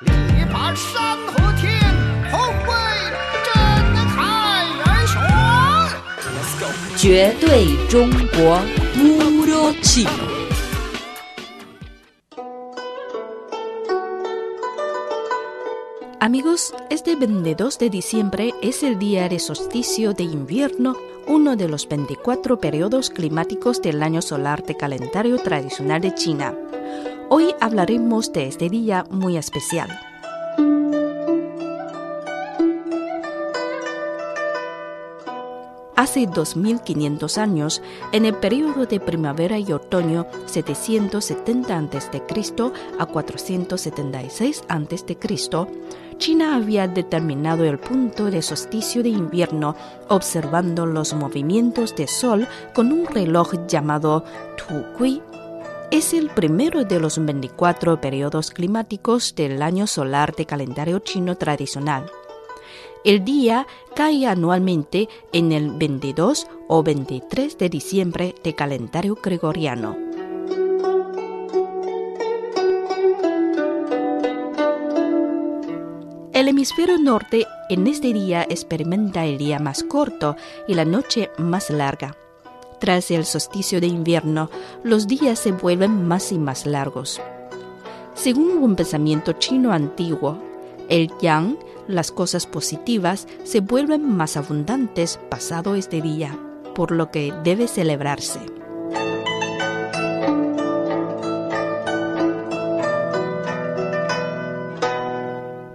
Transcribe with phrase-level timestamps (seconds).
[0.00, 0.07] 力
[0.51, 1.77] 拔山河天，
[2.31, 2.73] 宏伟
[3.45, 3.53] 震
[4.07, 5.19] 撼人雄。
[6.97, 8.61] 绝对中国，
[8.95, 10.09] puro chino。
[16.19, 20.95] Amigos, este 22 de diciembre es el día de solsticio de invierno,
[21.27, 26.53] uno de los 24 periodos climáticos del año solar de calendario tradicional de China.
[27.33, 29.89] Hoy hablaremos de este día muy especial.
[35.95, 37.81] Hace 2500 años,
[38.11, 42.21] en el periodo de primavera y otoño 770 a.C.
[42.99, 45.17] a 476 a.C.,
[46.17, 49.77] China había determinado el punto de solsticio de invierno
[50.09, 54.25] observando los movimientos de sol con un reloj llamado
[54.57, 55.21] Tu Kui.
[55.91, 62.09] Es el primero de los 24 periodos climáticos del año solar de calendario chino tradicional.
[63.03, 69.97] El día cae anualmente en el 22 o 23 de diciembre de calendario gregoriano.
[76.31, 80.37] El hemisferio norte en este día experimenta el día más corto
[80.69, 82.15] y la noche más larga.
[82.81, 84.49] Tras el solsticio de invierno,
[84.83, 87.21] los días se vuelven más y más largos.
[88.15, 90.39] Según un pensamiento chino antiguo,
[90.89, 96.35] el yang, las cosas positivas, se vuelven más abundantes pasado este día,
[96.73, 98.39] por lo que debe celebrarse.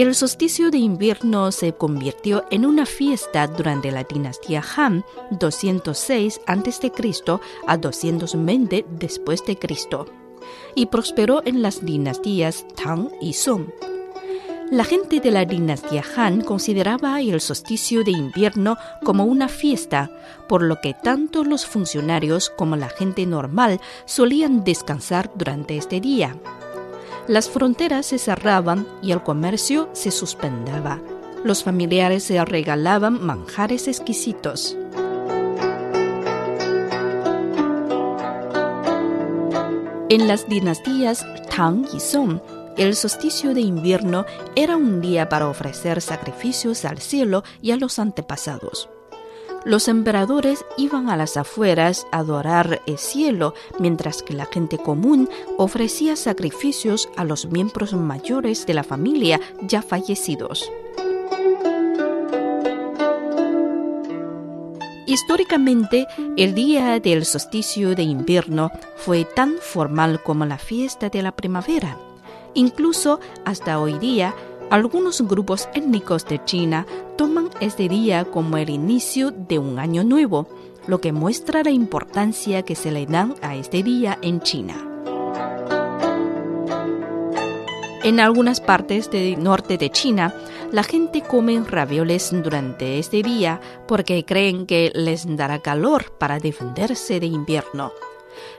[0.00, 6.92] El solsticio de invierno se convirtió en una fiesta durante la dinastía Han 206 a.C.
[7.66, 9.44] a 220 después
[10.74, 13.66] y prosperó en las dinastías Tang y Song.
[14.70, 20.10] La gente de la dinastía Han consideraba el solsticio de invierno como una fiesta,
[20.48, 26.38] por lo que tanto los funcionarios como la gente normal solían descansar durante este día.
[27.30, 31.00] Las fronteras se cerraban y el comercio se suspendaba.
[31.44, 34.76] Los familiares se regalaban manjares exquisitos.
[40.08, 41.24] En las dinastías
[41.54, 42.40] Tang y Song,
[42.76, 44.26] el solsticio de invierno
[44.56, 48.88] era un día para ofrecer sacrificios al cielo y a los antepasados.
[49.64, 55.28] Los emperadores iban a las afueras a adorar el cielo, mientras que la gente común
[55.58, 60.70] ofrecía sacrificios a los miembros mayores de la familia ya fallecidos.
[65.06, 66.06] Históricamente,
[66.36, 71.98] el día del solsticio de invierno fue tan formal como la fiesta de la primavera.
[72.54, 74.34] Incluso hasta hoy día,
[74.70, 76.86] algunos grupos étnicos de China
[77.16, 80.46] toman este día como el inicio de un año nuevo,
[80.86, 84.86] lo que muestra la importancia que se le dan a este día en China.
[88.02, 90.34] En algunas partes del norte de China,
[90.72, 97.20] la gente come ravioles durante este día porque creen que les dará calor para defenderse
[97.20, 97.92] de invierno.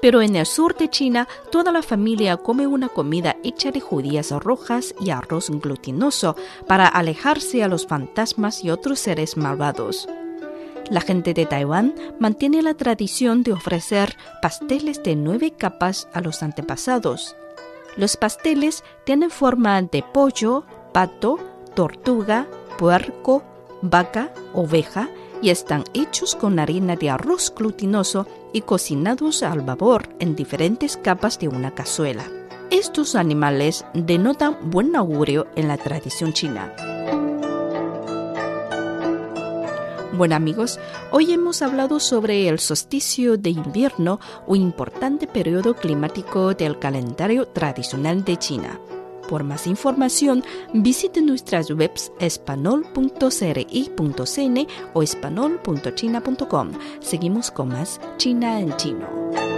[0.00, 4.30] Pero en el sur de China, toda la familia come una comida hecha de judías
[4.30, 10.08] rojas y arroz glutinoso para alejarse a los fantasmas y otros seres malvados.
[10.90, 16.42] La gente de Taiwán mantiene la tradición de ofrecer pasteles de nueve capas a los
[16.42, 17.36] antepasados.
[17.96, 21.38] Los pasteles tienen forma de pollo, pato,
[21.74, 22.46] tortuga,
[22.78, 23.42] puerco,
[23.82, 25.08] vaca, oveja
[25.42, 31.38] y están hechos con harina de arroz glutinoso y cocinados al vapor en diferentes capas
[31.38, 32.24] de una cazuela.
[32.70, 36.72] Estos animales denotan buen augurio en la tradición china.
[40.14, 40.78] Bueno amigos,
[41.10, 48.22] hoy hemos hablado sobre el solsticio de invierno, un importante periodo climático del calendario tradicional
[48.22, 48.78] de China.
[49.28, 50.42] Por más información,
[50.74, 56.70] visite nuestras webs espanol.cri.cn o espanol.china.com.
[57.00, 59.51] Seguimos con más China en chino.